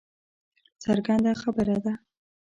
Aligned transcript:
څرګنده 0.83 1.31
خبره 1.41 1.75
ده 1.83 1.93